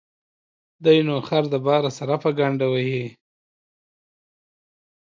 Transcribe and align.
دى 0.83 0.95
نو 1.07 1.15
خر 1.27 1.43
د 1.53 1.55
باره 1.65 1.91
سره 1.99 2.15
په 2.23 2.29
گڼده 2.39 2.67
وهي. 2.73 3.05